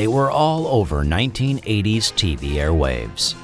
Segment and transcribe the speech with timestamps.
[0.00, 3.34] they were all over 1980s TV airwaves.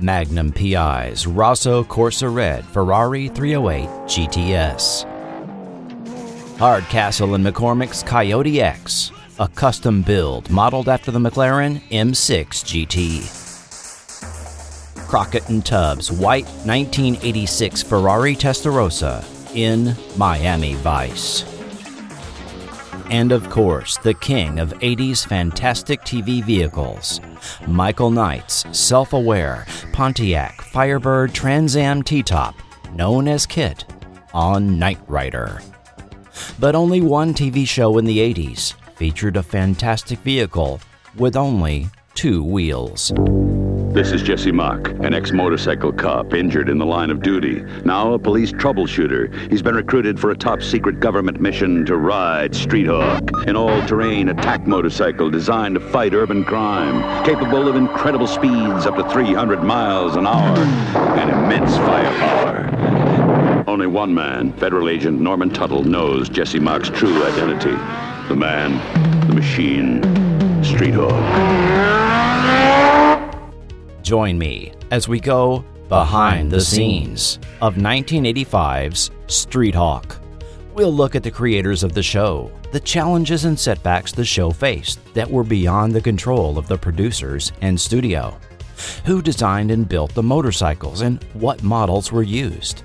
[0.00, 5.04] Magnum PI's Rosso Corsa Red Ferrari 308 GTS.
[6.56, 13.28] Hardcastle and McCormick's Coyote X, a custom build modeled after the McLaren M6 GT.
[15.08, 19.22] Crockett and Tubbs white 1986 Ferrari Testarossa
[19.54, 21.57] in Miami Vice.
[23.10, 27.20] And of course, the king of 80s fantastic TV vehicles,
[27.66, 32.54] Michael Knight's self aware Pontiac Firebird Trans Am T Top,
[32.92, 33.86] known as KITT,
[34.34, 35.62] on Knight Rider.
[36.60, 40.80] But only one TV show in the 80s featured a fantastic vehicle
[41.16, 43.12] with only two wheels.
[43.90, 47.62] This is Jesse Mach, an ex motorcycle cop injured in the line of duty.
[47.84, 49.50] Now a police troubleshooter.
[49.50, 53.84] He's been recruited for a top secret government mission to ride Street Hawk, an all
[53.86, 59.64] terrain attack motorcycle designed to fight urban crime, capable of incredible speeds up to 300
[59.64, 60.58] miles an hour
[61.18, 63.64] and immense firepower.
[63.66, 67.76] Only one man, Federal Agent Norman Tuttle, knows Jesse Mach's true identity
[68.28, 70.02] the man, the machine,
[70.62, 71.57] Street Hawk.
[74.08, 80.18] Join me as we go behind the scenes of 1985's Street Hawk.
[80.72, 84.98] We'll look at the creators of the show, the challenges and setbacks the show faced
[85.12, 88.34] that were beyond the control of the producers and studio.
[89.04, 92.84] Who designed and built the motorcycles and what models were used?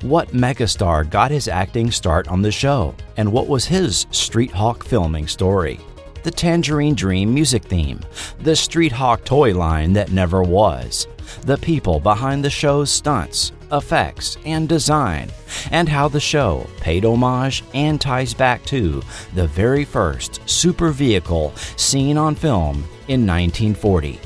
[0.00, 4.82] What megastar got his acting start on the show and what was his Street Hawk
[4.82, 5.78] filming story?
[6.24, 8.00] The Tangerine Dream music theme,
[8.40, 11.06] the Street Hawk toy line that never was,
[11.42, 15.30] the people behind the show's stunts, effects, and design,
[15.70, 19.02] and how the show paid homage and ties back to
[19.34, 22.76] the very first super vehicle seen on film
[23.08, 24.18] in 1940,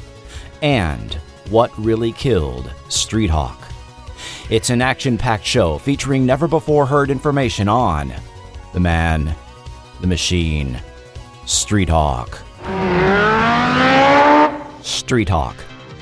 [0.63, 1.15] and
[1.51, 3.61] what really killed Street Hawk.
[4.51, 8.13] It's an action packed show featuring never before heard information on
[8.73, 9.35] the man,
[10.01, 10.81] the machine,
[11.49, 12.43] Street Hawk.
[14.83, 15.57] Street Hawk.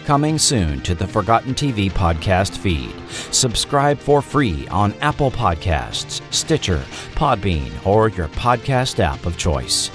[0.04, 2.92] Coming soon to the Forgotten TV podcast feed.
[3.32, 6.82] Subscribe for free on Apple Podcasts, Stitcher,
[7.14, 9.92] Podbean, or your podcast app of choice.